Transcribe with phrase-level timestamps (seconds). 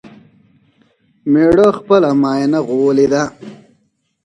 [1.31, 3.23] مېړه خپله ماينه غوولې ده